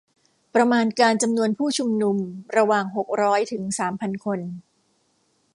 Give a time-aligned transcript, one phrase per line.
[0.55, 2.17] ประมาณการจำนวนผู้ชุมนุม
[2.57, 4.39] ระหว่างหกร้อยถึงสามพันคน